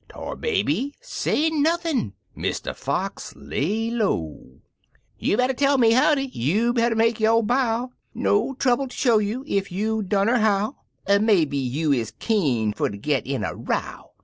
[0.09, 2.75] Tar Baby say nothin'— Mr.
[2.75, 4.63] Fox lay lowl
[5.19, 6.25] "You better tell me howdy!
[6.33, 7.91] you better make yo" bow!
[8.15, 10.77] No trouble ter show you ef you dunner how—
[11.07, 14.09] Er maybe you er keen fer ter git in a row?